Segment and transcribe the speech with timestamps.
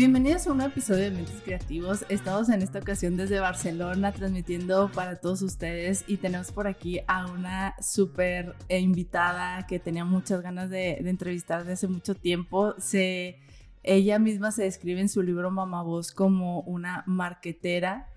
[0.00, 2.06] Bienvenidos a un episodio de Mentes Creativos.
[2.08, 7.26] Estamos en esta ocasión desde Barcelona transmitiendo para todos ustedes y tenemos por aquí a
[7.26, 12.72] una súper invitada que tenía muchas ganas de, entrevistar desde hace mucho tiempo.
[12.78, 13.40] Se,
[13.82, 18.08] ella misma se describe en su libro Mamá Voz como una marquetera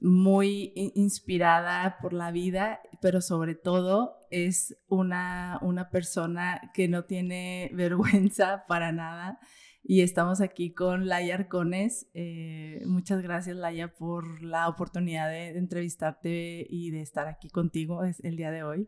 [0.00, 7.70] muy inspirada por la vida, pero sobre todo es una, una persona que no tiene
[7.74, 9.38] vergüenza para nada
[9.90, 12.08] y estamos aquí con Laia Arcones.
[12.12, 18.36] Eh, muchas gracias, Laia, por la oportunidad de, entrevistarte y de estar aquí contigo el
[18.36, 18.86] día de hoy.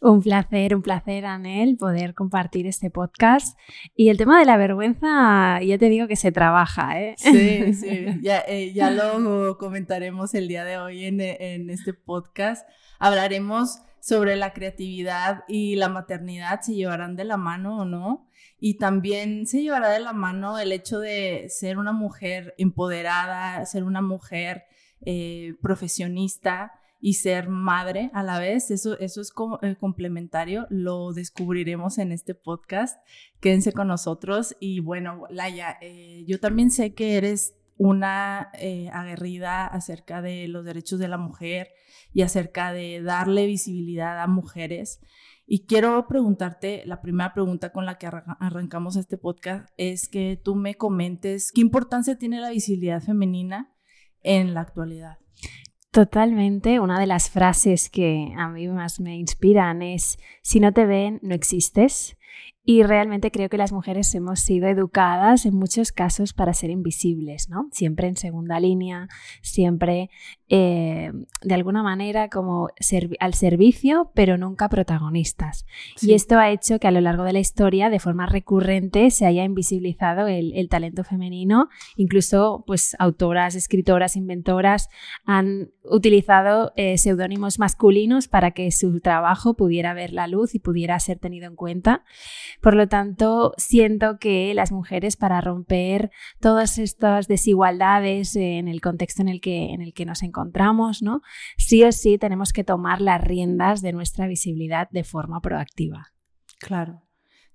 [0.00, 3.58] Un placer, un placer, Anel, poder compartir este podcast.
[3.96, 7.16] Y el tema de la vergüenza, ya te digo que se trabaja, ¿eh?
[7.18, 12.68] Sí, sí, ya, eh, ya lo comentaremos el día de hoy en, en este podcast.
[13.00, 18.28] Hablaremos sobre la creatividad y la maternidad, si llevarán de la mano o no
[18.58, 23.84] y también se llevará de la mano el hecho de ser una mujer empoderada, ser
[23.84, 24.64] una mujer
[25.04, 28.70] eh, profesionista y ser madre a la vez.
[28.70, 32.98] Eso, eso es eh, complementario, lo descubriremos en este podcast.
[33.40, 38.52] Quédense con nosotros y bueno, Laia, eh, yo también sé que eres una
[38.90, 41.68] aguerrida acerca de los derechos de la mujer
[42.14, 45.00] y acerca de darle visibilidad a mujeres.
[45.48, 50.56] Y quiero preguntarte, la primera pregunta con la que arrancamos este podcast es que tú
[50.56, 53.72] me comentes qué importancia tiene la visibilidad femenina
[54.24, 55.18] en la actualidad.
[55.92, 60.84] Totalmente, una de las frases que a mí más me inspiran es, si no te
[60.84, 62.18] ven, no existes.
[62.68, 67.48] Y realmente creo que las mujeres hemos sido educadas en muchos casos para ser invisibles,
[67.48, 67.68] ¿no?
[67.70, 69.08] Siempre en segunda línea,
[69.40, 70.10] siempre
[70.48, 72.68] eh, de alguna manera como
[73.20, 75.64] al servicio, pero nunca protagonistas.
[76.02, 79.26] Y esto ha hecho que a lo largo de la historia, de forma recurrente, se
[79.26, 81.68] haya invisibilizado el, talento femenino.
[81.96, 84.88] Incluso, pues, autoras, escritoras, inventoras
[85.24, 90.98] han utilizado eh, seudónimos masculinos para que su trabajo pudiera ver la luz y pudiera
[90.98, 92.04] ser tenido en cuenta.
[92.62, 99.22] Por lo tanto, siento que las mujeres para romper todas estas desigualdades en el contexto
[99.22, 101.22] en el que, en el que nos encontramos, ¿no?
[101.56, 106.12] sí o sí tenemos que tomar las riendas de nuestra visibilidad de forma proactiva.
[106.58, 107.02] Claro.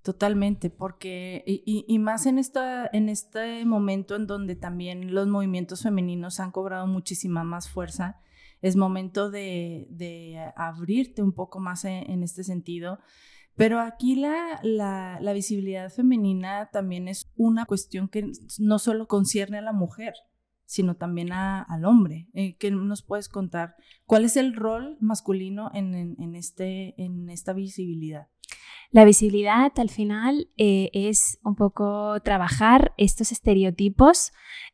[0.03, 6.39] Totalmente, porque y, más en, esta, en este momento en donde también los movimientos femeninos
[6.39, 8.19] han cobrado muchísima más fuerza,
[8.63, 13.00] es momento de, abrirte un poco más en este sentido
[13.56, 19.62] pero aquí la, la, visibilidad femenina también es una cuestión que no solo concierne a
[19.62, 20.13] la mujer,
[20.66, 22.29] sino también al hombre.
[22.34, 23.75] Eh, ¿Qué nos puedes contar?
[24.06, 28.28] ¿Cuál es el rol masculino en, este, en esta visibilidad?
[28.91, 34.31] La visibilidad al final eh, es un poco trabajar estos estereotipos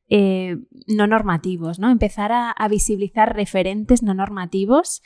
[0.10, 0.56] eh,
[0.88, 1.90] no normativos, ¿no?
[1.92, 5.02] Empezar a, visibilizar referentes no normativos,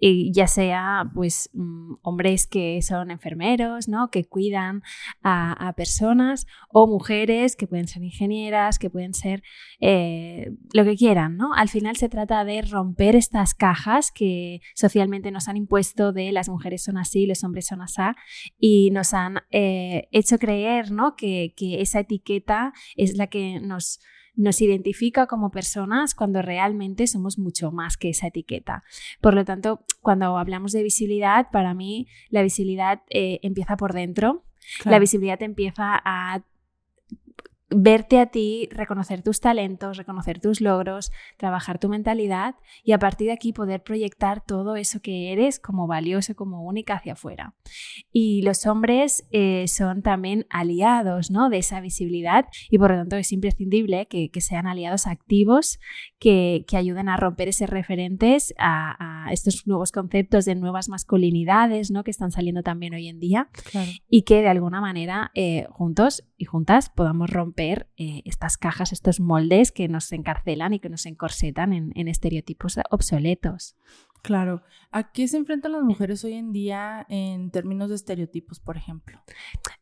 [0.00, 4.10] ya sea pues mm, hombres que son enfermeros, ¿no?
[4.10, 4.82] Que cuidan
[5.22, 9.42] a, personas, o mujeres que pueden ser ingenieras, que pueden ser
[9.80, 11.52] eh, lo que quieran, ¿no?
[11.52, 16.48] Al final se trata de romper estas cajas que socialmente nos han impuesto de las
[16.48, 18.02] mujeres son así, los hombres son así,
[18.58, 21.16] y nos han eh, hecho creer, ¿no?
[21.16, 24.00] que esa etiqueta es la que nos
[24.36, 28.84] nos identifica como personas cuando realmente somos mucho más que esa etiqueta.
[29.20, 34.44] Por lo tanto, cuando hablamos de visibilidad, para mí la visibilidad eh, empieza por dentro.
[34.84, 36.42] La visibilidad empieza a
[37.68, 42.54] verte a ti, reconocer tus talentos, reconocer tus logros, trabajar tu mentalidad
[42.84, 46.94] y a partir de aquí poder proyectar todo eso que eres como valioso, como única
[46.94, 47.54] hacia afuera.
[48.12, 51.50] Y los hombres eh, son también aliados ¿no?
[51.50, 55.80] de esa visibilidad y por lo tanto es imprescindible que, sean aliados activos
[56.18, 62.04] que, ayuden a romper esos referentes a, estos nuevos conceptos de nuevas masculinidades ¿no?
[62.04, 63.48] que están saliendo también hoy en día
[64.10, 69.20] y que de alguna manera eh, juntos y juntas podamos romper eh, estas cajas, estos
[69.20, 73.76] moldes que nos encarcelan y que nos encorsetan en estereotipos obsoletos.
[74.26, 74.62] Claro.
[74.90, 79.20] ¿A qué se enfrentan las mujeres hoy en día en términos de estereotipos, por ejemplo?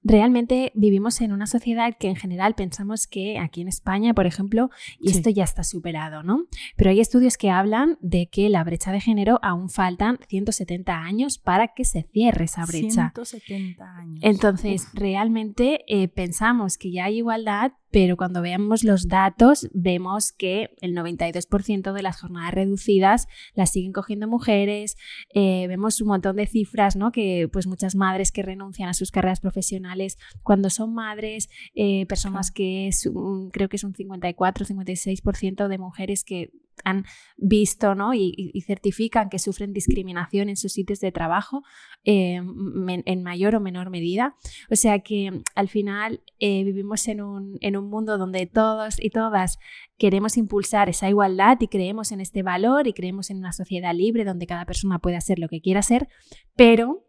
[0.03, 4.71] Realmente vivimos en una sociedad que en general pensamos que aquí en España, por ejemplo,
[5.01, 6.45] y esto ya está superado, ¿no?
[6.77, 11.39] Pero hay estudios que hablan de que la brecha de género aún faltan 170 años
[11.39, 13.13] para que se cierre esa brecha.
[13.15, 14.19] 170 años.
[14.23, 20.71] Entonces, realmente eh, pensamos que ya hay igualdad, pero cuando veamos los datos vemos que
[20.81, 24.97] el 92% de las jornadas reducidas las siguen cogiendo mujeres,
[25.33, 27.13] eh, vemos un montón de cifras, ¿no?
[27.13, 32.51] Que pues muchas madres que renuncian a sus carreras profesionales cuando son madres, eh, personas
[32.51, 33.09] que es
[33.53, 36.51] creo que es un 54, 56% de mujeres que
[36.85, 37.05] han
[37.37, 38.15] visto ¿no?
[38.15, 41.63] y, certifican que sufren discriminación en sus sitios de trabajo
[42.05, 44.37] eh, en mayor o menor medida.
[44.71, 49.11] O sea que al final eh, vivimos en un, en un mundo donde todos y
[49.11, 49.59] todas
[49.99, 54.25] queremos impulsar esa igualdad y creemos en este valor y creemos en una sociedad libre
[54.25, 56.09] donde cada persona puede hacer lo que quiera hacer,
[56.57, 57.04] pero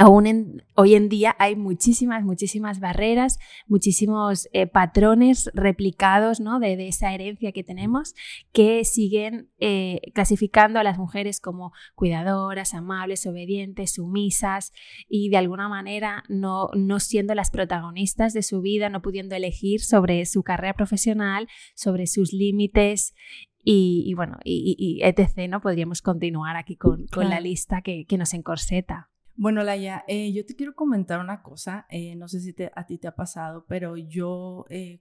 [0.00, 6.60] Aún hoy en día hay muchísimas, muchísimas barreras, muchísimos eh, patrones replicados ¿no?
[6.60, 8.14] de, esa herencia que tenemos
[8.52, 14.72] que siguen eh, clasificando a las mujeres como cuidadoras, amables, obedientes, sumisas
[15.08, 19.80] y de alguna manera no, no siendo las protagonistas de su vida, no pudiendo elegir
[19.80, 23.16] sobre su carrera profesional, sobre sus límites
[23.64, 25.48] y, bueno, y, etc.
[25.48, 25.60] ¿no?
[25.60, 29.10] Podríamos continuar aquí con, la lista que, que nos encorseta.
[29.40, 32.98] Bueno, Laia, eh, yo te quiero comentar una cosa, eh, no sé si a ti
[32.98, 35.00] te ha pasado, pero yo eh,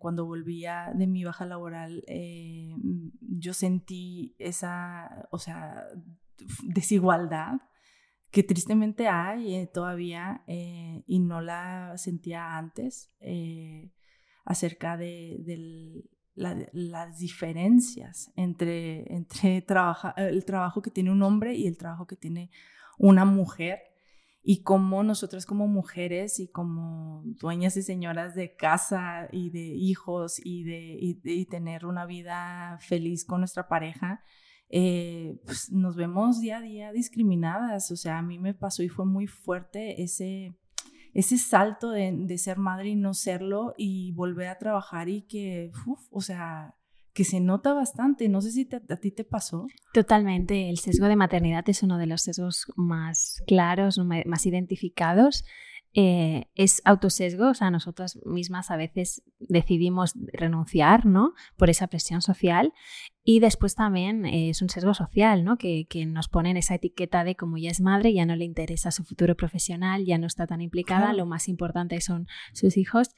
[0.00, 2.02] cuando volvía de mi baja laboral,
[3.20, 5.86] yo sentí esa, o sea,
[6.64, 7.60] desigualdad
[8.32, 13.12] que tristemente hay todavía y no la sentía antes
[14.44, 16.04] acerca de,
[16.34, 19.64] las diferencias entre, entre
[20.16, 22.50] el trabajo que tiene un hombre y el trabajo que tiene
[22.98, 23.80] una mujer
[24.42, 30.40] y cómo nosotras como mujeres y como dueñas y señoras de casa y de hijos
[30.42, 34.22] y de, tener una vida feliz con nuestra pareja,
[34.70, 37.90] eh, pues nos vemos día a día discriminadas.
[37.90, 40.56] O sea, a mí me pasó y fue muy fuerte ese,
[41.12, 45.72] ese salto de, ser madre y no serlo y volver a trabajar y que,
[46.10, 46.77] o sea,
[47.12, 48.28] que se nota bastante.
[48.28, 49.66] No sé si a ti te pasó.
[49.92, 50.68] Totalmente.
[50.68, 55.44] El sesgo de maternidad es uno de los sesgos más claros, más identificados.
[55.94, 61.32] Eh, es autosesgo, o sea, nosotras mismas a veces decidimos renunciar, ¿no?
[61.56, 62.74] Por esa presión social.
[63.24, 65.56] Y después también eh, es un sesgo social, ¿no?
[65.56, 68.90] Que, que, nos ponen esa etiqueta de como ya es madre, ya no le interesa
[68.90, 73.08] su futuro profesional, ya no está tan implicada, lo más importante son sus hijos.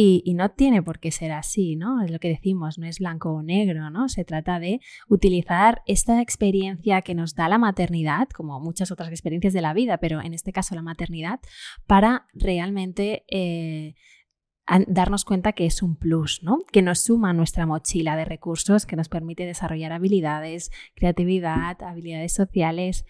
[0.00, 2.02] Y, no tiene por qué ser así, ¿no?
[2.02, 4.08] Es lo que decimos, no es blanco o negro, ¿no?
[4.08, 4.78] Se trata de
[5.08, 9.98] utilizar esta experiencia que nos da la maternidad, como muchas otras experiencias de la vida,
[9.98, 11.40] pero en este caso la maternidad,
[11.88, 13.96] para realmente eh,
[14.86, 16.58] darnos cuenta que es un plus, ¿no?
[16.70, 22.34] Que nos suma a nuestra mochila de recursos, que nos permite desarrollar habilidades, creatividad, habilidades
[22.34, 23.06] sociales,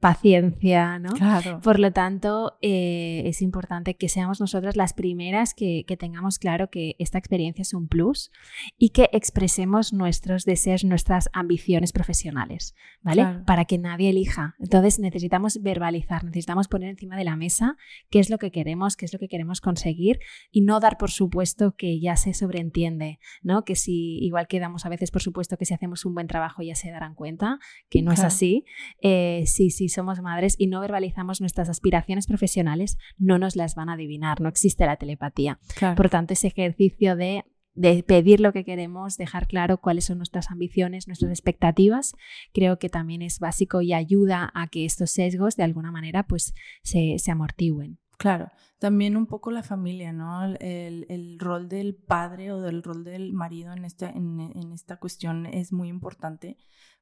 [0.00, 1.10] paciencia, ¿no?
[1.10, 1.60] Claro.
[1.60, 6.96] Por lo tanto, eh, es importante que seamos nosotras las primeras que, tengamos claro que
[6.98, 8.30] esta experiencia es un plus
[8.78, 13.42] y que expresemos nuestros deseos, nuestras ambiciones profesionales, ¿vale?
[13.46, 14.56] Para que nadie elija.
[14.58, 17.76] Entonces necesitamos verbalizar, necesitamos poner encima de la mesa
[18.08, 20.18] qué es lo que queremos, qué es lo que queremos conseguir
[20.50, 23.64] y no dar por supuesto que ya se sobreentiende, ¿no?
[23.64, 26.62] Que si, igual que damos a veces por supuesto que si hacemos un buen trabajo
[26.62, 27.58] ya se darán cuenta,
[27.88, 28.64] que no es así.
[29.00, 33.94] Eh, si, somos madres y no verbalizamos nuestras aspiraciones profesionales, no nos las van a
[33.94, 35.58] adivinar, no existe la telepatía.
[35.96, 37.44] Por tanto, ese ejercicio de
[37.74, 42.14] de pedir lo que queremos, dejar claro cuáles son nuestras ambiciones, nuestras expectativas,
[42.52, 46.54] creo que también es básico y ayuda a que estos sesgos de alguna manera pues
[46.82, 47.98] se, se amortigüen.
[48.22, 50.44] Claro, también un poco la familia, ¿no?
[50.60, 54.38] El, rol del padre o del rol del marido en esta, en,
[54.72, 56.56] esta cuestión es muy importante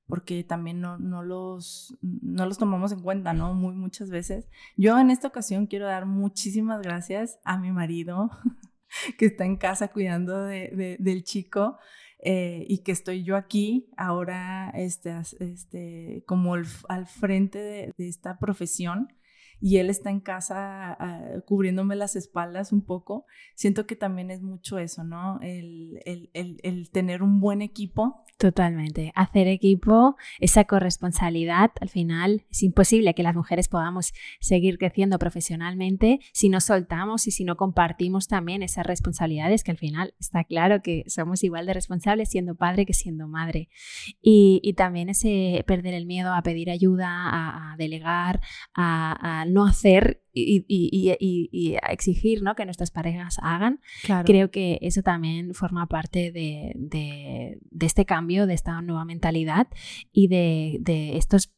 [0.06, 3.52] porque también no, no, los, no los tomamos en cuenta, ¿no?
[3.52, 4.48] Muy, muchas veces.
[4.78, 8.30] Yo en esta ocasión quiero dar muchísimas gracias a mi marido
[9.18, 11.76] que está en casa cuidando de, del chico.
[12.22, 19.08] Eh, y que estoy yo aquí ahora este, este, como al frente de esta profesión
[19.60, 24.40] y él está en casa ah, cubriéndome las espaldas un poco, siento que también es
[24.42, 25.38] mucho eso, ¿no?
[25.42, 28.24] El, el, tener un buen equipo.
[28.38, 29.12] Totalmente.
[29.14, 36.20] Hacer equipo, esa corresponsabilidad, al final es imposible que las mujeres podamos seguir creciendo profesionalmente
[36.32, 40.80] si no soltamos y si no compartimos también esas responsabilidades, que al final está claro
[40.80, 43.68] que somos igual de responsables siendo padre que siendo madre.
[44.22, 48.40] Y, y también ese perder el miedo a pedir ayuda, a, delegar,
[48.74, 52.54] a al no hacer y, exigir ¿no?
[52.54, 53.80] que nuestras parejas hagan,
[54.24, 59.66] creo que eso también forma parte de, este cambio, de esta nueva mentalidad
[60.12, 61.52] y de, estos,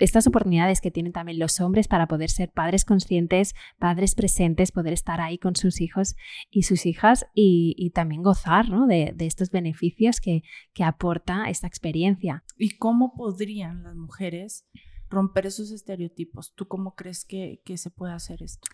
[0.00, 4.92] estas oportunidades que tienen también los hombres para poder ser padres conscientes, padres presentes, poder
[4.92, 6.16] estar ahí con sus hijos
[6.50, 12.42] y sus hijas y, también gozar de, estos beneficios que, que aporta esta experiencia.
[12.56, 14.66] ¿Y cómo podrían las mujeres
[15.14, 16.54] romper esos estereotipos.
[16.54, 18.68] ¿Tú cómo crees que, que se puede hacer esto?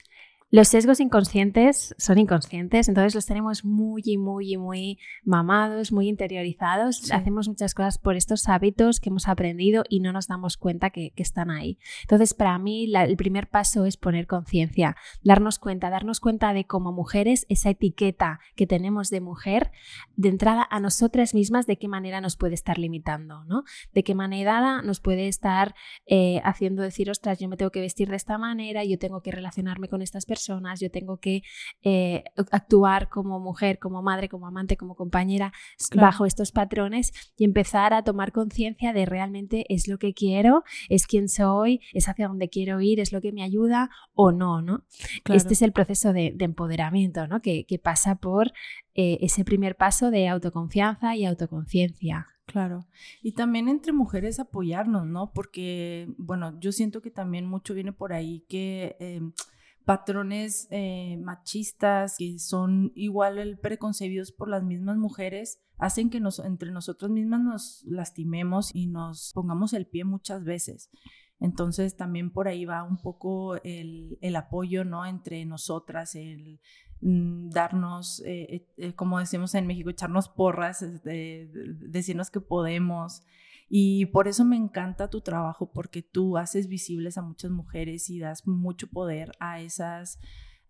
[0.53, 7.13] Los sesgos inconscientes son inconscientes, entonces los tenemos muy, muy, muy mamados, muy interiorizados.
[7.13, 11.13] Hacemos muchas cosas por estos hábitos que hemos aprendido y no nos damos cuenta que,
[11.15, 11.79] están ahí.
[12.03, 16.93] Entonces, para mí, el primer paso es poner conciencia, darnos cuenta, darnos cuenta de como
[16.93, 19.71] mujeres esa etiqueta que tenemos de mujer,
[20.17, 23.65] de entrada a nosotras mismas, de qué manera nos puede estar limitando, ¿no?
[23.93, 25.75] De qué manera nos puede estar
[26.07, 29.31] eh, haciendo decir, ostras, yo me tengo que vestir de esta manera, yo tengo que
[29.31, 30.40] relacionarme con estas personas
[30.81, 31.43] yo tengo que
[31.83, 35.53] eh, actuar como mujer, como madre, como amante, como compañera
[35.95, 41.07] bajo estos patrones y empezar a tomar conciencia de realmente es lo que quiero, es
[41.07, 44.85] quién soy, es hacia dónde quiero ir, es lo que me ayuda o no, ¿no?
[45.27, 47.41] Este es el proceso de, empoderamiento, ¿no?
[47.41, 48.53] Que, pasa por
[48.95, 52.27] eh, ese primer paso de autoconfianza y autoconciencia.
[52.51, 52.87] Claro.
[53.23, 55.33] Y también entre mujeres apoyarnos, ¿no?
[55.33, 59.33] Porque, bueno, yo siento que también mucho viene por ahí que em,
[59.91, 66.71] patrones eh, machistas que son igual preconcebidos por las mismas mujeres hacen que nos, entre
[66.71, 70.91] nosotros mismas nos lastimemos y nos pongamos el pie muchas veces.
[71.41, 75.07] Entonces también por ahí va un poco el, apoyo, ¿no?
[75.07, 76.61] Entre nosotras, el
[77.01, 83.25] mm, darnos, eh, eh, como decimos en México, echarnos porras, decirnos que podemos,
[83.73, 88.19] y por eso me encanta tu trabajo, porque tú haces visibles a muchas mujeres y
[88.19, 90.19] das mucho poder a esas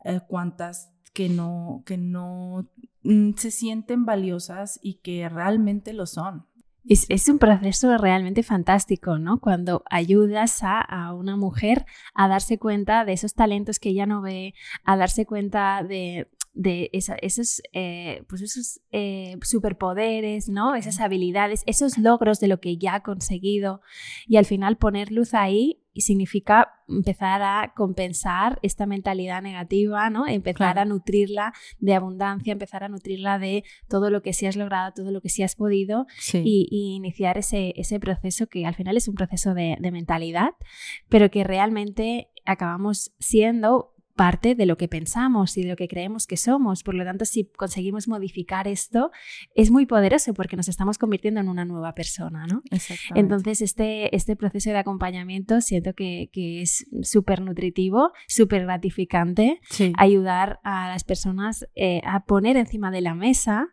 [0.04, 2.68] eh, cuantas que no, que no
[3.02, 6.46] mm, se sienten valiosas y que realmente lo son.
[6.86, 9.40] Es, un proceso realmente fantástico, ¿no?
[9.40, 14.20] Cuando ayudas a, a, una mujer a darse cuenta de esos talentos que ella no
[14.20, 14.54] ve,
[14.84, 20.74] a darse cuenta de de esos, eh, pues esos eh, superpoderes, ¿no?
[20.74, 23.80] Esas habilidades, esos logros de lo que ya ha conseguido
[24.26, 30.26] y al final poner luz ahí significa empezar a compensar esta mentalidad negativa, ¿no?
[30.26, 34.92] Empezar a nutrirla de abundancia, empezar a nutrirla de todo lo que sí has logrado,
[34.94, 39.08] todo lo que sí has podido y, iniciar ese, ese, proceso que al final es
[39.08, 40.50] un proceso de, de mentalidad,
[41.08, 46.26] pero que realmente acabamos siendo parte de lo que pensamos y de lo que creemos
[46.26, 46.82] que somos.
[46.82, 49.12] Por lo tanto, si conseguimos modificar esto,
[49.54, 52.62] es muy poderoso porque nos estamos convirtiendo en una nueva persona, ¿no?
[53.14, 59.58] Entonces, este, este proceso de acompañamiento siento que, es súper nutritivo, súper gratificante,
[59.96, 63.68] ayudar a las personas eh, a poner encima de la mesa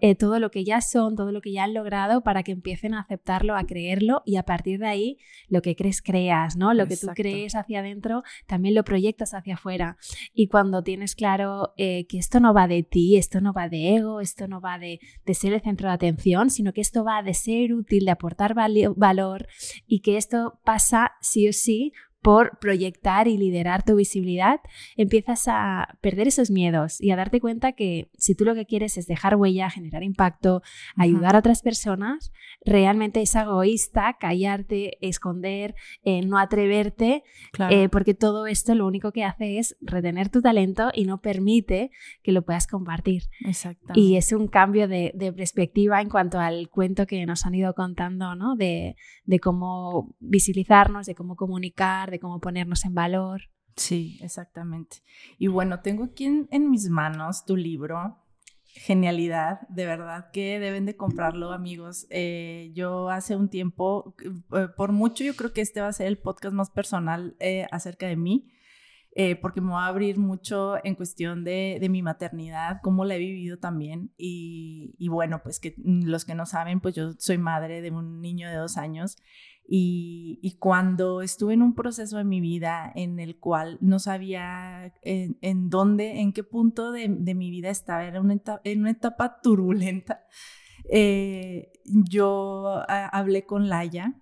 [0.00, 2.94] eh, todo lo que ya son, todo lo que ya han logrado para que empiecen
[2.94, 6.74] a aceptarlo, a creerlo y a partir de ahí lo que crees creas, ¿no?
[6.74, 9.91] Lo que tú crees hacia adentro también lo proyectas hacia afuera.
[10.34, 13.96] Y cuando tienes claro eh, que esto no va de ti, esto no va de
[13.96, 15.00] ego, esto no va de,
[15.32, 19.46] ser el centro de atención, sino que esto va de ser útil, de aportar valor
[19.86, 21.92] y que esto pasa sí o sí
[22.22, 24.60] por proyectar y liderar tu visibilidad,
[24.96, 28.96] empiezas a perder esos miedos y a darte cuenta que si tú lo que quieres
[28.96, 30.62] es dejar huella, generar impacto,
[30.96, 32.32] ayudar a otras personas,
[32.64, 35.74] realmente es egoísta callarte, esconder,
[36.04, 37.24] eh, no atreverte,
[37.70, 41.90] eh, porque todo esto lo único que hace es retener tu talento y no permite
[42.22, 43.24] que lo puedas compartir.
[43.94, 48.36] Y es un cambio de, perspectiva en cuanto al cuento que nos han ido contando,
[48.36, 48.54] ¿no?
[48.54, 53.42] De, de cómo visibilizarnos, de cómo comunicar, de cómo ponernos en valor.
[53.76, 54.98] Sí, exactamente.
[55.38, 58.18] Y bueno, tengo aquí en, mis manos tu libro,
[58.74, 62.06] Genialidad, de verdad que deben de comprarlo, amigos.
[62.08, 64.14] Eh, yo hace un tiempo,
[64.54, 67.66] eh, por mucho, yo creo que este va a ser el podcast más personal eh,
[67.70, 68.48] acerca de mí.
[69.42, 73.18] porque me va a abrir mucho en cuestión de, de, mi maternidad, cómo la he
[73.18, 74.10] vivido también.
[74.16, 78.22] Y, y, bueno, pues que los que no saben, pues yo soy madre de un
[78.22, 79.18] niño de dos años
[79.66, 85.70] y, cuando estuve en un proceso de mi vida en el cual no sabía en,
[85.70, 90.26] dónde, en qué punto de, mi vida estaba, era una etapa, en una etapa turbulenta,
[90.90, 94.20] eh, yo hablé con Laia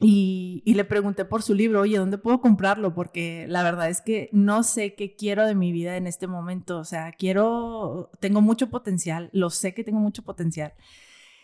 [0.00, 2.94] y, y, le pregunté por su libro, oye, ¿dónde puedo comprarlo?
[2.94, 6.78] Porque la verdad es que no sé qué quiero de mi vida en este momento.
[6.78, 10.74] O sea, quiero, tengo mucho potencial, lo sé que tengo mucho potencial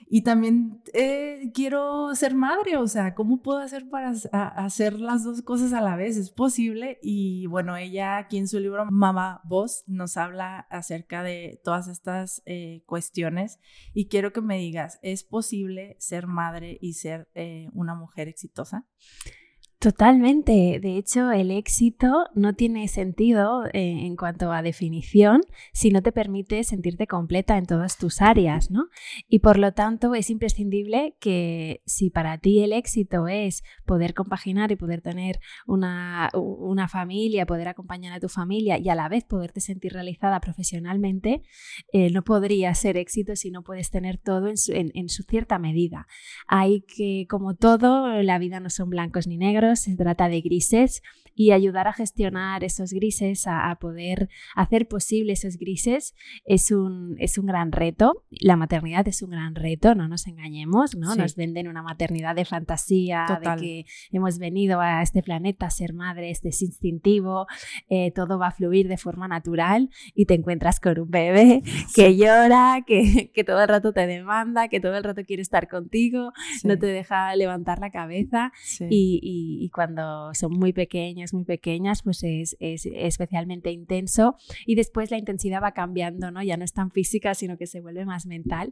[0.06, 5.42] Y también eh, quiero ser madre, o sea, ¿cómo puedo hacer para hacer las dos
[5.42, 6.16] cosas a la vez?
[6.16, 6.98] ¿Es posible?
[7.02, 12.42] Y bueno, ella aquí en su libro Mamá Voz nos habla acerca de todas estas
[12.46, 13.58] eh, cuestiones
[13.92, 18.86] y quiero que me digas, ¿es posible ser madre y ser eh, una mujer exitosa?
[19.80, 20.80] Totalmente.
[20.82, 25.42] De hecho, el éxito no tiene sentido eh, en cuanto a definición
[25.72, 28.86] si no te permite sentirte completa en todas tus áreas, ¿no?
[29.28, 34.72] Y por lo tanto es imprescindible que si para ti el éxito es poder compaginar
[34.72, 39.22] y poder tener una, una familia, poder acompañar a tu familia y a la vez
[39.22, 41.42] poderte sentir realizada profesionalmente,
[41.92, 45.60] eh, no podría ser éxito si no puedes tener todo en su, en su cierta
[45.60, 46.08] medida.
[46.48, 51.02] Hay que, como todo, la vida no son blancos ni negros se trata de grises
[51.34, 57.38] y ayudar a gestionar esos grises, a, poder hacer posible esos grises, es un, es
[57.38, 58.24] un gran reto.
[58.30, 61.14] La maternidad es un gran reto, no nos engañemos, ¿no?
[61.14, 65.92] Nos venden una maternidad de fantasía, de que hemos venido a este planeta a ser
[65.92, 67.46] madres, es instintivo,
[67.88, 71.62] eh, todo va a fluir de forma natural y te encuentras con un bebé
[71.94, 75.68] que llora, que, que, todo el rato te demanda, que todo el rato quiere estar
[75.68, 76.32] contigo,
[76.64, 78.52] no te deja levantar la cabeza
[78.90, 79.18] y
[79.60, 80.72] y cuando son muy
[81.34, 86.42] muy pequeñas, pues es, especialmente intenso y después la intensidad va cambiando, ¿no?
[86.42, 88.70] Ya no es tan física, sino que se vuelve más mental.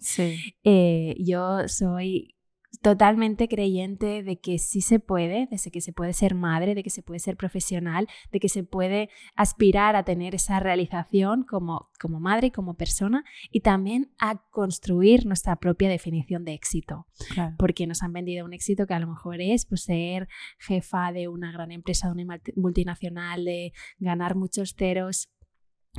[0.65, 2.36] Eh, yo soy
[2.83, 6.91] totalmente creyente de que sí se puede, de que se puede ser madre, de que
[6.91, 12.21] se puede ser profesional, de que se puede aspirar a tener esa realización como, como
[12.21, 17.07] madre, como persona y también a construir nuestra propia definición de éxito.
[17.59, 21.29] Porque nos han vendido un éxito que a lo mejor es pues, ser jefa de
[21.29, 25.29] una gran empresa, de una multinacional, de ganar muchos ceros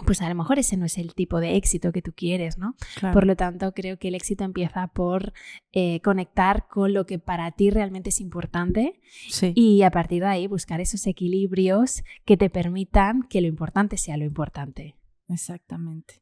[0.05, 2.75] pues a lo mejor ese no es el tipo de éxito que tú quieres, ¿no?
[3.13, 5.33] Por lo tanto, creo que el éxito empieza por
[5.71, 8.99] eh, conectar con lo que para ti realmente es importante
[9.41, 14.17] y a partir de ahí buscar esos equilibrios que te permitan que lo importante sea
[14.17, 14.95] lo importante.
[15.29, 16.21] Exactamente.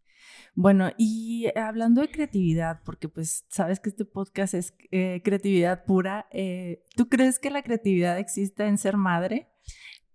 [0.56, 6.28] Bueno, y hablando de creatividad, porque pues sabes que este podcast es eh, creatividad pura,
[6.32, 9.50] eh, ¿tú crees que la creatividad existe en ser madre?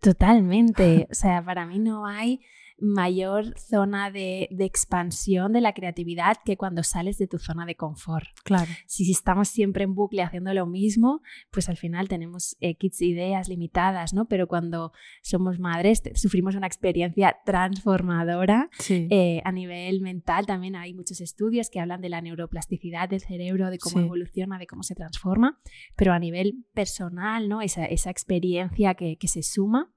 [0.00, 1.06] Totalmente.
[1.10, 2.40] o sea, para mí no hay
[2.80, 8.26] mayor zona de, expansión de la creatividad que cuando sales de tu zona de confort.
[8.44, 8.70] Claro.
[8.86, 14.12] Si, estamos siempre en bucle haciendo lo mismo, pues al final tenemos X ideas limitadas,
[14.12, 14.26] ¿no?
[14.26, 20.46] Pero cuando somos madres sufrimos una experiencia transformadora eh, a nivel mental.
[20.46, 24.66] También hay muchos estudios que hablan de la neuroplasticidad del cerebro, de cómo evoluciona, de
[24.66, 25.60] cómo se transforma,
[25.96, 27.62] pero a nivel personal, ¿no?
[27.62, 29.92] Esa, esa experiencia que, que se suma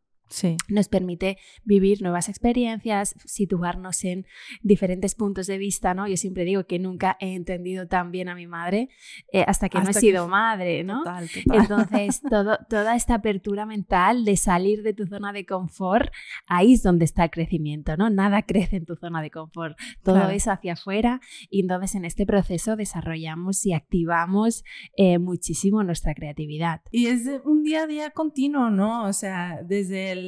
[0.68, 4.26] nos permite vivir nuevas experiencias, situarnos en
[4.62, 6.08] diferentes puntos de vista, ¿no?
[6.08, 8.90] Yo siempre digo que nunca he entendido tan bien a mi madre
[9.32, 11.04] eh, hasta que no he sido madre, ¿no?
[11.46, 16.12] Entonces, todo, toda esta apertura mental de salir de tu zona de confort,
[16.48, 18.10] ahí es donde está el crecimiento, ¿no?
[18.10, 22.26] Nada crece en tu zona de confort, todo es hacia afuera y entonces en este
[22.26, 24.64] proceso desarrollamos y activamos
[24.98, 26.82] eh, muchísimo nuestra creatividad.
[26.92, 29.06] Y es un día a día continuo, ¿no?
[29.06, 30.23] O sea, desde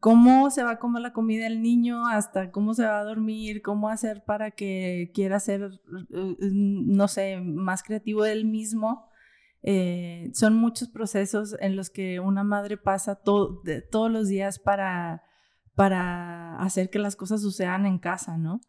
[0.00, 3.62] cómo se va a comer la comida el niño hasta cómo se va a dormir,
[3.62, 9.08] cómo hacer para que quiera ser, eh, no sé, más creativo él mismo.
[9.62, 15.24] Eh, son muchos procesos en los que una madre pasa todos los días para,
[15.74, 18.60] para hacer que las cosas sucedan en casa, ¿no?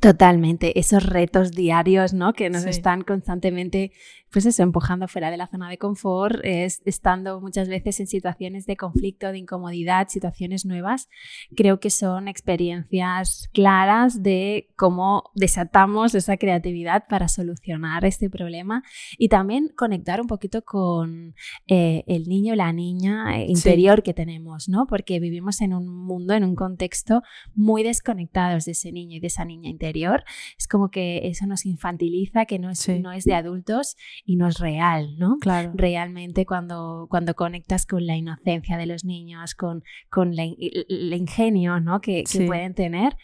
[0.00, 2.32] Totalmente, esos retos diarios, ¿no?
[2.32, 3.90] Que nos están constantemente
[4.30, 8.64] pues eso, empujando fuera de la zona de confort, es, estando muchas veces en situaciones
[8.64, 11.08] de conflicto, de incomodidad, situaciones nuevas,
[11.56, 18.84] creo que son experiencias claras de cómo desatamos esa creatividad para solucionar este problema
[19.18, 21.34] y también conectar un poquito con
[21.66, 24.86] eh, el niño, la niña eh, interior que tenemos, ¿no?
[24.86, 27.22] Porque vivimos en un mundo, en un contexto
[27.54, 30.24] muy desconectados de ese niño y de esa niña interior.
[30.58, 34.46] Es como que eso nos infantiliza, que no es, no es de adultos y no
[34.48, 35.38] es real, ¿no?
[35.40, 35.72] Claro.
[35.74, 42.00] Realmente cuando, cuando conectas con la inocencia de los niños, con, con el ingenio ¿no?
[42.00, 43.16] que, pueden tener,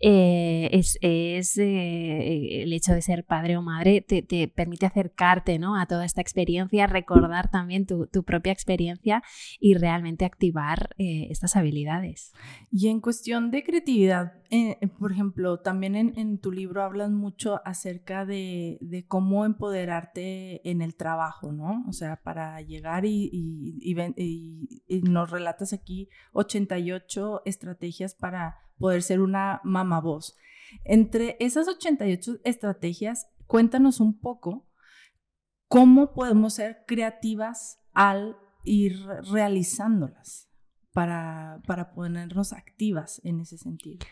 [0.00, 5.58] eh, es, es eh, el hecho de ser padre o madre te, te, permite acercarte
[5.58, 5.78] ¿no?
[5.78, 9.22] a toda esta experiencia, recordar también tu, tu propia experiencia
[9.58, 12.32] y realmente activar eh, estas habilidades.
[12.70, 14.32] Y en cuestión de creatividad,
[14.98, 20.94] por ejemplo, también en, en, tu libro hablas mucho acerca de, cómo empoderarte en el
[20.96, 21.84] trabajo, ¿no?
[21.88, 23.30] O sea, para llegar y,
[23.82, 30.36] y, nos relatas aquí 88 estrategias para poder ser una mamá voz.
[30.84, 34.68] Entre esas 88 estrategias, cuéntanos un poco
[35.74, 40.48] ¿cómo podemos ser creativas al ir realizándolas
[40.92, 44.06] para, para ponernos activas en ese sentido?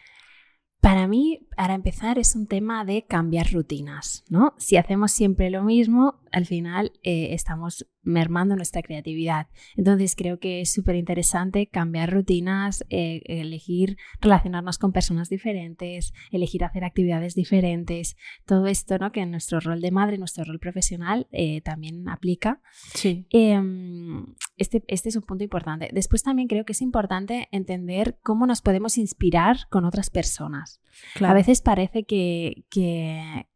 [0.83, 4.53] Para mí, para empezar, es un tema de cambiar rutinas, ¿no?
[4.59, 9.47] Si hacemos siempre lo mismo, al final eh, estamos mermando nuestra creatividad.
[9.77, 16.64] Entonces creo que es súper interesante cambiar rutinas, eh, elegir relacionarnos con personas diferentes, elegir
[16.64, 19.12] hacer actividades diferentes, todo esto ¿no?
[19.12, 22.61] que en nuestro rol de madre, nuestro rol profesional eh, también aplica.
[22.95, 23.27] Sí.
[23.31, 25.90] Em, este, este es un punto importante.
[25.92, 30.81] Después también creo que es importante entender cómo nos podemos inspirar con otras personas.
[31.21, 33.47] A veces parece que, que,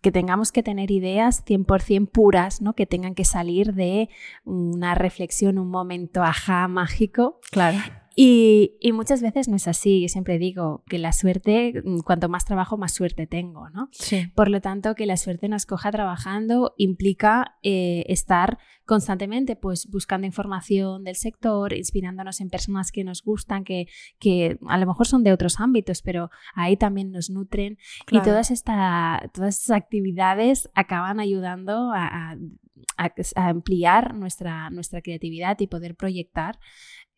[0.00, 2.74] que tengamos que tener ideas 100% puras, ¿no?
[2.74, 4.08] que tengan que salir de
[4.44, 7.40] una reflexión, un momento ajá mágico.
[7.50, 7.78] Claro.
[8.22, 10.02] Y, muchas veces no es así.
[10.02, 13.88] Yo siempre digo que la suerte, mm, cuanto más trabajo, más suerte tengo, ¿no?
[13.92, 14.26] Sí.
[14.34, 20.26] Por lo tanto, que la suerte nos coja trabajando implica eh, estar constantemente pues, buscando
[20.26, 23.86] información del sector, inspirándonos en personas que nos gustan, que,
[24.18, 27.78] que a lo mejor son de otros ámbitos, pero ahí también nos nutren.
[28.10, 32.36] Y todas, esta, todas estas actividades acaban ayudando a,
[32.98, 36.58] a ampliar nuestra, nuestra creatividad y poder proyectar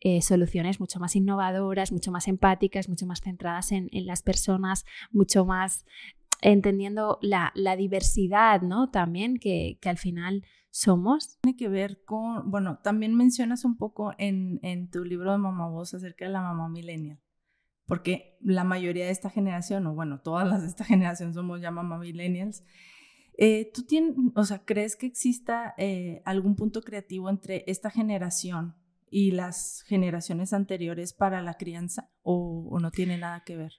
[0.05, 5.45] eh, soluciones mucho más innovadoras, mucho más empáticas, mucho más centradas en, las personas, mucho
[5.45, 5.85] más
[6.41, 8.89] entendiendo la, diversidad, ¿no?
[8.89, 11.39] También que, al final somos.
[11.39, 15.93] Tiene que ver con, bueno, también mencionas un poco en, tu libro de Mamá Voz
[15.93, 17.21] acerca de la mamá millennial,
[17.85, 21.71] porque la mayoría de esta generación, o bueno, todas las de esta generación somos ya
[21.71, 22.65] mamá millennials.
[23.37, 28.82] Eh, ¿Tú tienes, o sea, crees que exista eh, algún punto creativo entre esta generación
[29.13, 33.73] y las generaciones anteriores para la crianza o, no tiene nada que ver?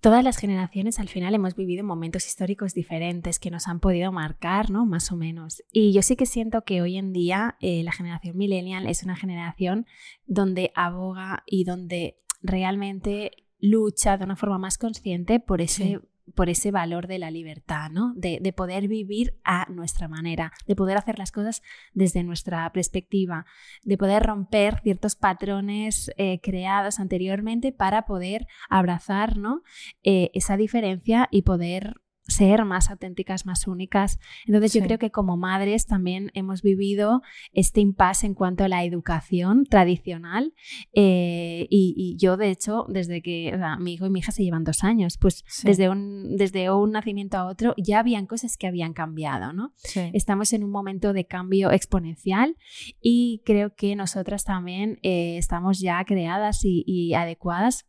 [0.00, 4.70] Todas las generaciones al final hemos vivido momentos históricos diferentes que nos han podido marcar,
[4.70, 4.86] ¿no?
[4.86, 5.62] Más o menos.
[5.70, 9.16] Y yo sí que siento que hoy en día eh, la generación millennial es una
[9.16, 9.86] generación
[10.26, 16.00] donde aboga y donde realmente lucha de una forma más consciente por ese
[16.34, 18.12] por ese valor de la libertad, ¿no?
[18.16, 23.46] De, poder vivir a nuestra manera, de poder hacer las cosas desde nuestra perspectiva,
[23.82, 29.62] de poder romper ciertos patrones eh, creados anteriormente para poder abrazar ¿no?
[30.02, 31.94] Eh, esa diferencia y poder
[32.26, 34.18] ser más auténticas, más únicas.
[34.46, 38.84] Entonces yo creo que como madres también hemos vivido este impasse en cuanto a la
[38.84, 40.54] educación tradicional
[40.94, 44.84] eh, y, yo de hecho desde que mi hijo y mi hija se llevan dos
[44.84, 49.52] años, pues desde, un, desde un nacimiento a otro ya habían cosas que habían cambiado,
[49.52, 49.72] ¿no?
[50.12, 52.56] Estamos en un momento de cambio exponencial
[53.00, 57.86] y creo que nosotras también eh, estamos ya creadas y adecuadas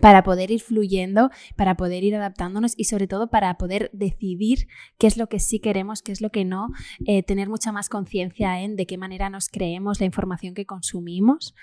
[0.00, 4.68] para poder ir fluyendo, para poder ir adaptándonos y sobre todo para poder decidir
[4.98, 6.68] qué es lo que sí queremos, qué es lo que no,
[7.06, 11.54] eh, tener mucha más conciencia en de qué manera nos creemos la información que consumimos.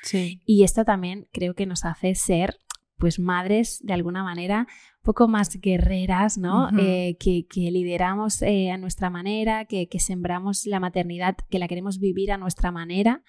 [0.45, 2.57] Y esto también creo que nos hace ser
[2.97, 4.67] pues madres de alguna manera
[5.03, 6.69] poco más guerreras, ¿no?
[6.79, 12.31] Eh, que, lideramos eh, a nuestra manera, que, sembramos la maternidad, que la queremos vivir
[12.31, 13.21] a nuestra manera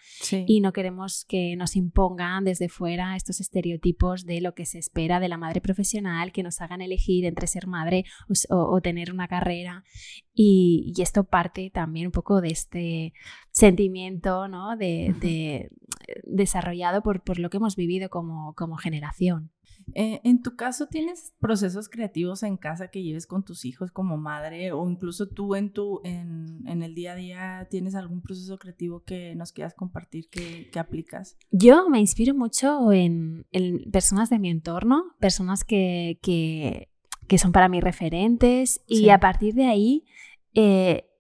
[0.47, 5.19] y no queremos que nos impongan desde fuera estos estereotipos de lo que se espera
[5.19, 8.05] de la madre profesional, que nos hagan elegir entre ser madre
[8.49, 9.85] o, tener una carrera.
[10.33, 13.13] Y, esto parte también un poco de este
[13.51, 14.77] sentimiento, ¿no?
[14.77, 15.69] De,
[16.23, 19.51] desarrollado por, por, lo que hemos vivido como, como generación.
[19.93, 24.17] Eh, en tu caso, ¿tienes procesos creativos en casa que lleves con tus hijos como
[24.17, 29.03] madre o incluso tú en, tu, en, el día a día tienes algún proceso creativo
[29.05, 31.37] que nos quieras compartir que, aplicas?
[31.51, 33.47] Yo me inspiro mucho en,
[33.93, 36.19] personas de mi entorno, personas que,
[37.37, 40.05] son para mí referentes y a partir de ahí...
[40.55, 41.11] Eh,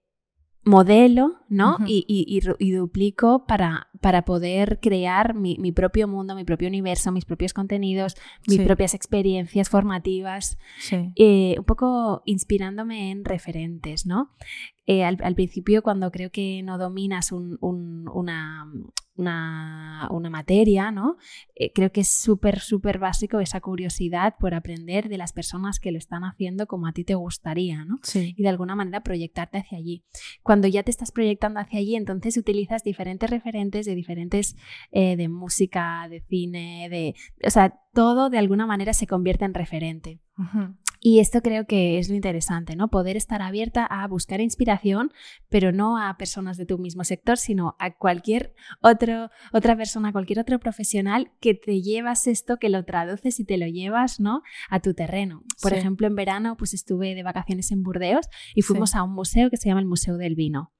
[0.64, 1.78] modelo, ¿no?
[1.86, 2.40] y,
[2.74, 8.60] duplico para, para poder crear mi, propio mundo, mi propio universo, mis propios contenidos, mis
[8.60, 10.58] propias experiencias formativas,
[11.16, 14.30] eh, un poco inspirándome en referentes, ¿no?
[14.86, 18.66] Eh, al, principio, cuando creo que no dominas una,
[19.16, 21.16] una, materia, ¿no?
[21.54, 25.90] Eh, creo que es súper, súper básico esa curiosidad por aprender de las personas que
[25.90, 27.98] lo están haciendo como a ti te gustaría, ¿no?
[28.14, 30.04] Y de alguna manera proyectarte hacia allí.
[30.42, 34.56] Cuando ya te estás proyectando hacia allí, entonces utilizas diferentes referentes de diferentes,
[34.90, 37.14] eh, de música, de cine, de...
[37.46, 40.20] O sea, todo de alguna manera se convierte en referente.
[41.06, 42.88] Y esto creo que es lo interesante, ¿no?
[42.88, 45.12] Poder estar abierta a buscar inspiración,
[45.50, 50.38] pero no a personas de tu mismo sector, sino a cualquier otro, otra persona, cualquier
[50.38, 54.40] otro profesional que te llevas esto, que lo traduces y te lo llevas, ¿no?
[54.70, 55.42] A tu terreno.
[55.60, 59.50] Por ejemplo, en verano, pues estuve de vacaciones en Burdeos y fuimos a un museo
[59.50, 60.72] que se llama el Museo del Vino.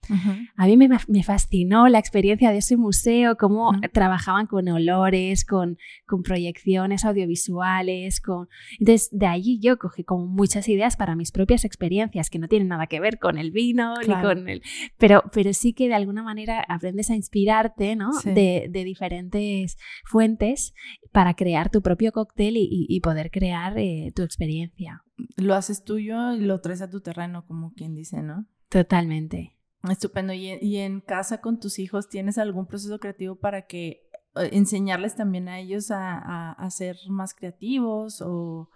[0.57, 5.77] A mí me, me, fascinó la experiencia de ese museo, cómo trabajaban con olores, con,
[6.07, 8.49] con proyecciones audiovisuales, con...
[8.79, 12.87] Entonces, de allí yo cogí muchas ideas para mis propias experiencias que no tienen nada
[12.87, 14.63] que ver con el vino ni con el...
[14.99, 18.11] Pero, pero sí que de alguna manera aprendes a inspirarte ¿no?
[18.25, 20.75] de, diferentes fuentes
[21.13, 25.03] para crear tu propio cóctel y, poder crear eh, tu experiencia.
[25.37, 28.47] Lo haces tuyo y lo traes a tu terreno, como quien dice, ¿no?
[28.69, 29.57] Totalmente.
[29.89, 30.33] Estupendo.
[30.33, 35.49] ¿Y, en casa con tus hijos tienes algún proceso creativo para que eh, enseñarles también
[35.49, 38.71] a ellos a, a ser más creativos o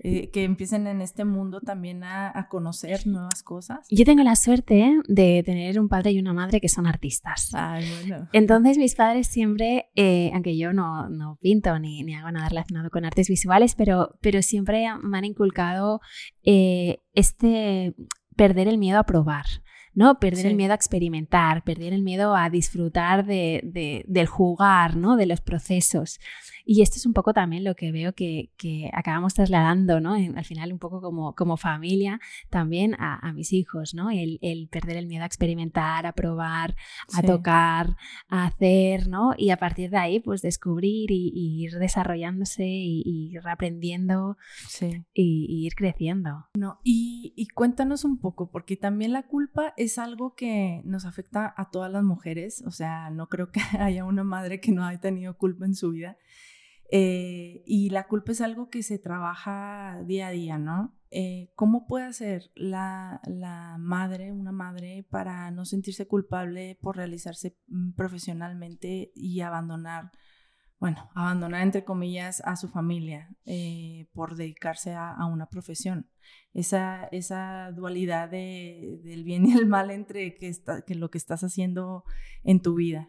[0.00, 3.86] eh, que empiecen en este mundo también a, conocer nuevas cosas.
[3.90, 7.50] Yo tengo la suerte de tener un padre y una madre que son artistas.
[8.32, 12.90] Entonces mis padres siempre, eh, aunque yo no, no pinto ni, ni, hago nada relacionado
[12.90, 16.00] con artes visuales, pero, pero siempre me han inculcado
[16.44, 17.94] eh, este
[18.36, 19.46] perder el miedo a probar.
[19.96, 20.20] ¿No?
[20.20, 25.16] Perder el miedo a experimentar, perder el miedo a disfrutar de, de, del jugar, ¿no?
[25.16, 26.20] De los procesos.
[26.68, 28.50] Y esto es un poco también lo que veo que,
[28.92, 30.14] acabamos trasladando, ¿no?
[30.14, 32.18] al final un poco como, como familia
[32.50, 34.10] también a, mis hijos, ¿no?
[34.10, 36.74] El, perder el miedo a experimentar, a probar,
[37.14, 37.96] a tocar,
[38.28, 39.32] a hacer, ¿no?
[39.38, 44.36] Y a partir de ahí, pues descubrir y, ir desarrollándose y, ir aprendiendo
[45.14, 46.46] y, ir creciendo.
[46.54, 51.54] No, y, y cuéntanos un poco, porque también la culpa es algo que nos afecta
[51.56, 55.00] a todas las mujeres, o sea, no creo que haya una madre que no haya
[55.00, 56.16] tenido culpa en su vida.
[56.90, 60.94] Eh, y la culpa es algo que se trabaja día a día, ¿no?
[61.10, 63.20] Eh, ¿Cómo puede hacer la,
[63.78, 70.10] madre, una madre, para no sentirse culpable por realizarse mm, profesionalmente y abandonar,
[70.78, 76.08] bueno, abandonar entre comillas a su familia eh, por dedicarse a, una profesión?
[76.52, 80.52] Esa, esa dualidad del bien y el mal entre que,
[80.86, 82.04] que lo que estás haciendo
[82.42, 83.08] en tu vida.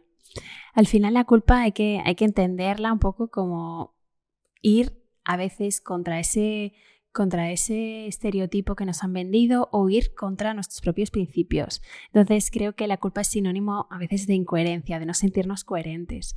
[0.73, 3.95] Al final la culpa hay que, hay que entenderla un poco como
[4.61, 6.73] ir a veces contra ese
[7.17, 11.81] contra ese estereotipo que nos han vendido o ir contra nuestros propios principios.
[12.13, 16.35] Entonces creo que la culpa es sinónimo a veces de incoherencia, de no sentirnos coherentes.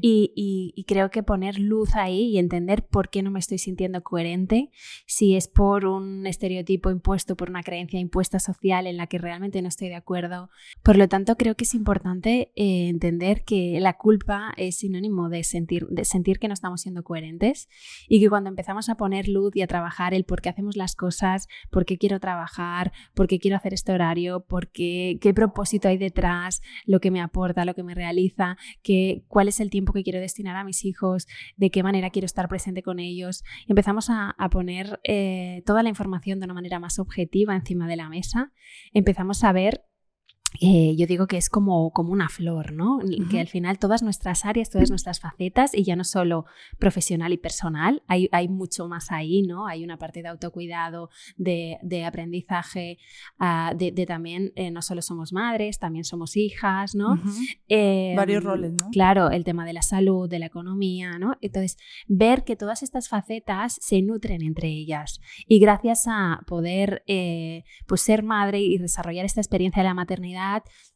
[0.00, 4.70] Y, creo que poner luz ahí y entender por qué no me estoy sintiendo coherente,
[5.06, 9.60] si es por un estereotipo impuesto, por una creencia impuesta social en la que realmente
[9.60, 10.48] no estoy de acuerdo.
[10.82, 15.44] Por lo tanto, creo que es importante eh, entender que la culpa es sinónimo de
[15.44, 17.68] sentir, de sentir que no estamos siendo coherentes
[18.08, 20.96] y que cuando empezamos a poner luz y a trabajar el por qué hacemos las
[20.96, 25.88] cosas, por qué quiero trabajar, por qué quiero hacer este horario, por qué, qué propósito
[25.88, 29.92] hay detrás, lo que me aporta, lo que me realiza, qué, cuál es el tiempo
[29.92, 33.44] que quiero destinar a mis hijos, de qué manera quiero estar presente con ellos.
[33.68, 38.08] empezamos a, poner eh, toda la información de una manera más objetiva encima de la
[38.08, 38.52] mesa.
[38.92, 39.84] Empezamos a ver
[40.60, 43.00] eh, yo digo que es como, como una flor, ¿no?
[43.30, 46.44] Que al final todas nuestras áreas, todas nuestras facetas, y ya no solo
[46.78, 49.66] profesional y personal, hay, hay mucho más ahí, ¿no?
[49.66, 52.98] Hay una parte de autocuidado, de, de aprendizaje,
[53.40, 57.20] uh, de, de, también, eh, no solo somos madres, también somos hijas, ¿no?
[57.68, 58.90] eh, Varios roles, ¿no?
[58.90, 61.36] Claro, el tema de la salud, de la economía, ¿no?
[61.40, 65.20] Entonces, ver que todas estas facetas se nutren entre ellas.
[65.46, 70.41] Y gracias a poder, eh, pues, ser madre y desarrollar esta experiencia de la maternidad,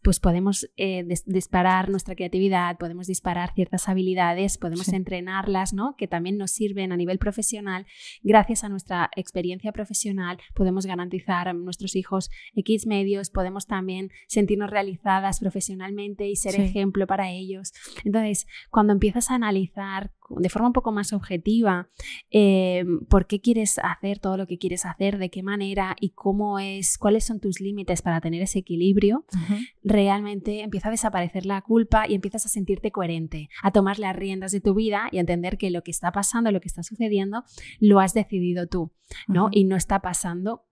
[0.02, 5.94] pues podemos eh, disparar nuestra creatividad, podemos disparar ciertas habilidades, podemos entrenarlas, ¿no?
[5.96, 7.86] Que también nos sirven a nivel profesional.
[8.22, 14.70] Gracias a nuestra experiencia profesional podemos garantizar a nuestros hijos X medios, podemos también sentirnos
[14.70, 17.72] realizadas profesionalmente y ser ejemplo para ellos.
[18.04, 21.88] Entonces, cuando empiezas a analizar de forma un poco más objetiva
[22.30, 26.58] eh, por qué quieres hacer todo lo que quieres hacer, de qué manera y cómo
[26.58, 29.24] es, cuáles son tus límites para tener ese equilibrio,
[29.82, 34.52] realmente empieza a desaparecer la culpa y empiezas a sentirte coherente, a tomar las riendas
[34.52, 37.44] de tu vida y a entender que lo que está pasando, lo que está sucediendo,
[37.80, 38.92] lo has decidido tú,
[39.28, 39.48] ¿no?
[39.50, 40.64] Y no está pasando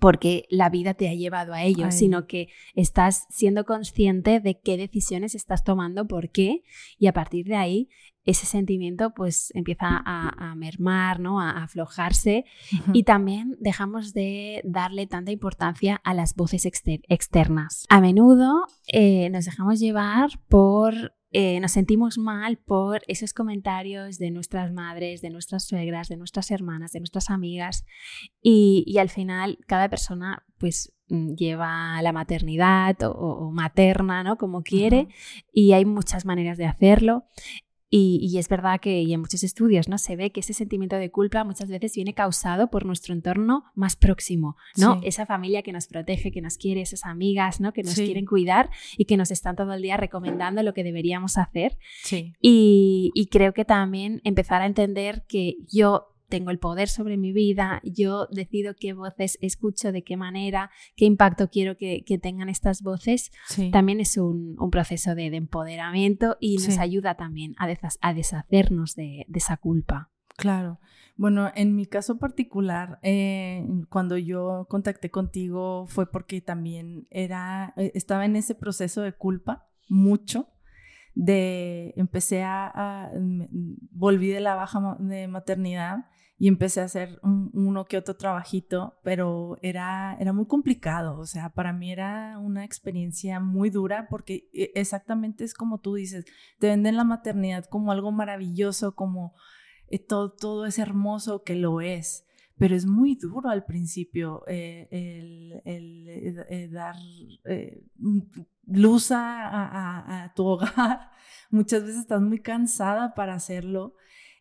[0.00, 4.76] porque la vida te ha llevado a ello, sino que estás siendo consciente de qué
[4.76, 6.62] decisiones estás tomando, por qué,
[6.98, 7.88] y a partir de ahí
[8.24, 11.40] ese sentimiento pues empieza a, mermar, ¿no?
[11.40, 12.44] a, aflojarse
[12.92, 17.84] y también dejamos de darle tanta importancia a las voces externas.
[17.88, 24.30] A menudo eh, nos dejamos llevar por eh, nos sentimos mal por esos comentarios de
[24.30, 27.84] nuestras madres, de nuestras suegras, de nuestras hermanas, de nuestras amigas.
[28.40, 34.38] Y, al final cada persona pues mm, lleva la maternidad o, materna, ¿no?
[34.38, 35.08] Como quiere
[35.52, 37.24] y hay muchas maneras de hacerlo
[37.96, 39.98] y, es verdad que y en muchos estudios ¿no?
[39.98, 43.94] se ve que ese sentimiento de culpa muchas veces viene causado por nuestro entorno más
[43.94, 45.00] próximo, ¿no?
[45.04, 47.72] Esa familia que nos protege, que nos quiere, esas amigas ¿no?
[47.72, 51.38] que nos quieren cuidar y que nos están todo el día recomendando lo que deberíamos
[51.38, 51.78] hacer.
[52.40, 57.32] Y, y creo que también empezar a entender que yo tengo el poder sobre mi
[57.32, 62.82] vida, yo decido qué voces escucho, de qué manera, qué impacto quiero que, tengan estas
[62.82, 63.30] voces,
[63.72, 70.10] también es un, proceso de, empoderamiento y nos ayuda también a, deshacernos de, esa culpa.
[70.36, 70.80] Claro.
[71.16, 77.92] Bueno, en mi caso particular, eh, cuando yo contacté contigo fue porque también era, eh,
[77.94, 80.48] estaba en ese proceso de culpa mucho
[81.14, 83.10] de empecé a,
[83.92, 89.56] volví de la baja de maternidad y empecé a hacer uno que otro trabajito, pero
[89.62, 94.72] era, era muy complicado, o sea, para mí era una experiencia muy dura porque e,
[94.74, 96.24] exactamente es como tú dices,
[96.58, 99.34] te venden la maternidad como algo maravilloso, como
[99.88, 102.26] eh, todo, todo es hermoso, que lo es,
[102.58, 106.96] pero es muy duro al principio eh, el, eh, dar
[108.66, 111.10] luz a, a tu hogar,
[111.50, 113.94] muchas veces estás muy cansada para hacerlo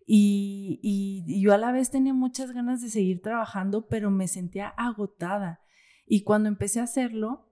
[0.06, 5.62] y, yo a la vez tenía muchas ganas de seguir trabajando, pero me sentía agotada.
[6.06, 7.50] Y cuando empecé a hacerlo,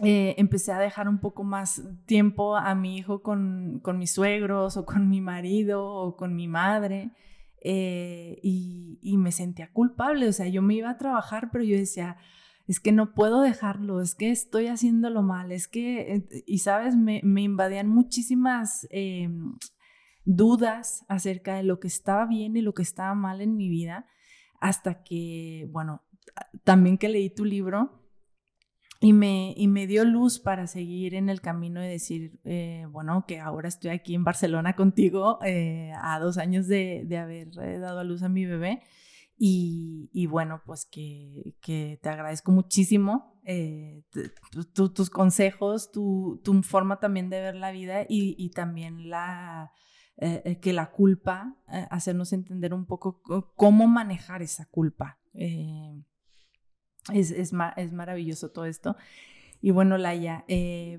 [0.00, 4.84] eh, empecé a dejar un poco más tiempo a mi hijo con, mis suegros o
[4.84, 7.12] con mi marido o con mi madre.
[7.62, 12.18] Eh, y, me sentía culpable, o sea, yo me iba a trabajar, pero yo decía,
[12.66, 16.96] es que no puedo dejarlo, es que estoy haciéndolo mal, es que, eh, y sabes,
[16.96, 19.54] me, me invadían muchísimas em,
[20.24, 24.06] dudas acerca de lo que estaba bien y lo que estaba mal en mi vida,
[24.60, 26.02] hasta que, bueno,
[26.64, 28.04] también que leí tu libro
[29.00, 33.26] y me, y me dio luz para seguir en el camino de decir, eh, bueno,
[33.28, 37.98] que ahora estoy aquí en Barcelona contigo eh, a dos años de, haber eh, dado
[37.98, 38.82] a luz a mi bebé.
[39.36, 43.42] Y, bueno, pues que, te agradezco muchísimo
[44.72, 49.72] tus consejos, tu, tu, forma también de ver la vida y también la,
[50.16, 53.20] eh, eh, que la culpa, eh, hacernos entender un poco
[53.56, 55.18] cómo manejar esa culpa.
[57.12, 58.96] es, es, maravilloso todo esto.
[59.60, 60.44] Y bueno, Laia,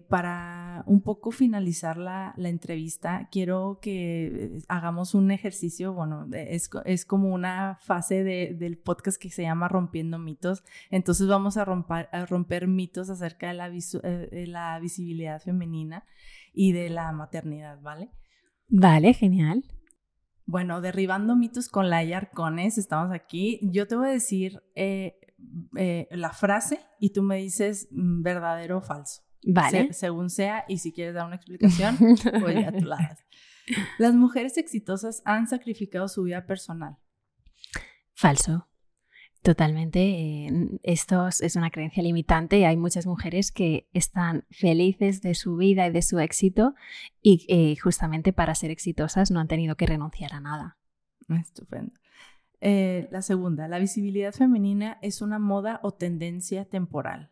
[0.09, 7.05] para un poco finalizar la, la, entrevista, quiero que hagamos un ejercicio, bueno, es, es
[7.05, 10.63] como una fase de, del podcast que se llama Rompiendo mitos.
[10.89, 16.03] Entonces vamos a romper, a romper mitos acerca de la, de la visibilidad femenina
[16.53, 18.09] y de la maternidad, ¿vale?
[18.67, 19.63] Vale, genial.
[20.45, 23.59] Bueno, derribando mitos con la Arcones, estamos aquí.
[23.63, 25.17] Yo te voy a decir eh,
[25.75, 29.23] eh, la frase y tú me dices mm, verdadero o falso.
[29.47, 29.93] Vale.
[29.93, 31.97] según sea, y si quieres dar una explicación,
[32.41, 33.25] pues ya tú la das.
[33.97, 36.97] Las mujeres exitosas han sacrificado su vida personal.
[38.13, 38.67] Falso.
[39.45, 39.99] Totalmente.
[39.99, 45.55] Eh, esto es una creencia limitante y hay muchas mujeres que están felices de su
[45.55, 46.73] vida y de su éxito
[47.21, 50.79] y eh, justamente para ser exitosas no han tenido que renunciar a nada.
[51.29, 51.93] Estupendo.
[52.59, 57.29] Eh, la segunda, la visibilidad femenina es una moda o tendencia temporal.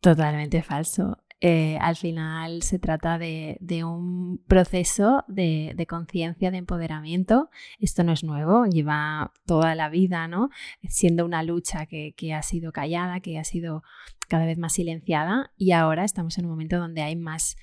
[0.00, 1.18] Totalmente falso.
[1.46, 7.50] Eh, al final se trata de, un proceso de, conciencia, de empoderamiento.
[7.78, 10.48] Esto no es nuevo, lleva toda la vida, ¿no?
[10.88, 13.82] Siendo una lucha que, ha sido callada, que ha sido
[14.26, 17.56] cada vez más silenciada y ahora estamos en un momento donde hay más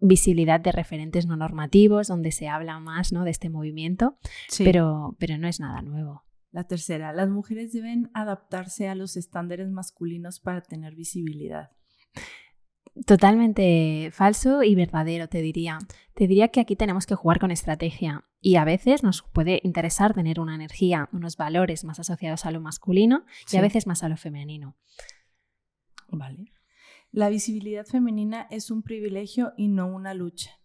[0.00, 3.24] visibilidad de referentes no normativos, donde se habla más ¿no?
[3.24, 4.16] de este movimiento,
[4.56, 6.24] pero, pero no es nada nuevo.
[6.50, 11.72] La tercera, las mujeres deben adaptarse a los estándares masculinos para tener visibilidad.
[13.06, 15.78] Totalmente falso y verdadero, te diría.
[16.14, 20.14] Te diría que aquí tenemos que jugar con estrategia y a veces nos puede interesar
[20.14, 24.08] tener una energía, unos valores más asociados a lo masculino y a veces más a
[24.08, 24.76] lo femenino.
[26.08, 26.52] Vale.
[27.10, 30.58] La visibilidad femenina es un privilegio y no una lucha.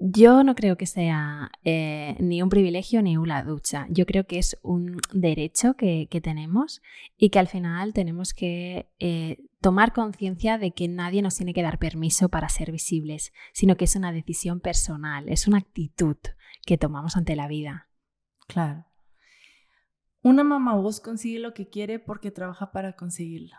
[0.00, 3.86] Yo no creo que sea eh, ni un privilegio ni una ducha.
[3.90, 6.82] Yo creo que es un derecho que, tenemos
[7.16, 11.62] y que al final tenemos que eh, tomar conciencia de que nadie nos tiene que
[11.62, 16.16] dar permiso para ser visibles, sino que es una decisión personal, es una actitud
[16.64, 17.88] que tomamos ante la vida.
[18.46, 18.86] Claro.
[20.22, 23.56] Una mamá voz consigue lo que quiere porque trabaja para conseguirlo.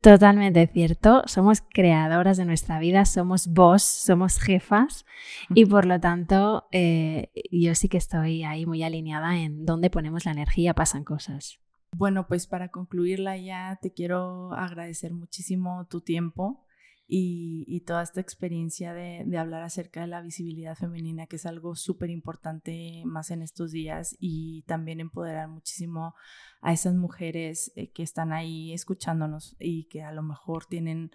[0.00, 1.22] Totalmente cierto.
[1.24, 5.06] Somos creadoras de nuestra vida, somos vos, somos jefas
[5.54, 10.26] y por lo tanto eh, yo sí que estoy ahí muy alineada en dónde ponemos
[10.26, 11.58] la energía, pasan cosas.
[11.96, 16.66] Bueno, pues para concluirla ya te quiero agradecer muchísimo tu tiempo
[17.06, 22.10] y, toda esta experiencia de, hablar acerca de la visibilidad femenina, que es algo súper
[22.10, 26.16] importante más en estos días, y también empoderar muchísimo
[26.62, 31.12] a esas mujeres eh, que están ahí escuchándonos y que a lo mejor tienen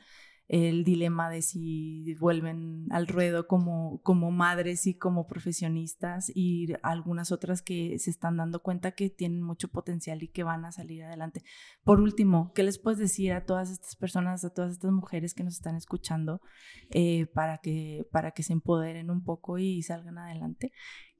[0.49, 7.31] el dilema de si vuelven al ruedo como, como madres y como profesionistas y algunas
[7.31, 11.03] otras que se están dando cuenta que tienen mucho potencial y que van a salir
[11.03, 11.43] adelante.
[11.83, 15.43] Por último, ¿qué les puedes decir a todas estas personas, a todas estas mujeres que
[15.43, 16.41] nos están escuchando
[16.89, 20.71] eh, para, que, para que se empoderen un poco y salgan adelante?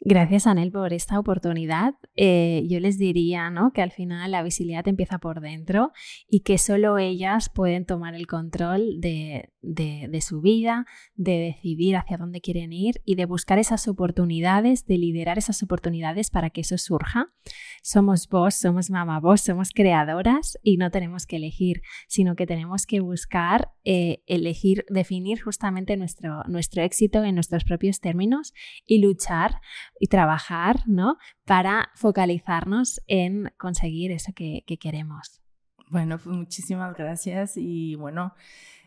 [0.01, 1.93] Gracias, Anel, por esta oportunidad.
[2.15, 3.73] Eh, yo les diría ¿no?
[3.73, 5.91] que al final la visibilidad empieza por dentro
[6.29, 9.18] y que solo ellas pueden tomar el control de,
[9.61, 14.97] de, su vida, de decidir hacia dónde quieren ir y de buscar esas oportunidades, de
[14.97, 17.33] liderar esas oportunidades para que eso surja.
[17.81, 22.85] Somos vos, somos mamá vos, somos creadoras y no tenemos que elegir, sino que tenemos
[22.85, 28.53] que buscar eh, elegir, definir justamente nuestro, nuestro éxito en nuestros propios términos
[28.85, 29.61] y luchar
[29.99, 31.17] y trabajar, ¿no?
[31.45, 35.41] Para focalizarnos en conseguir eso que, queremos.
[35.89, 38.33] Bueno, pues muchísimas gracias y bueno,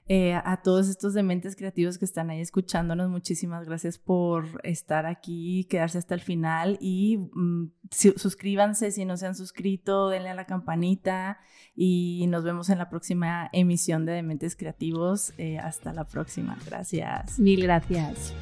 [0.08, 5.64] eh, a todos estos dementes creativos que están ahí escuchándonos, muchísimas gracias por estar aquí,
[5.70, 10.46] quedarse hasta el final y mm, suscríbanse si no se han suscrito, denle a la
[10.46, 11.38] campanita
[11.74, 15.32] y nos vemos en la próxima emisión de Dementes Creativos.
[15.38, 16.58] Eh, hasta la próxima.
[16.66, 17.38] Gracias.
[17.38, 18.34] Mil gracias.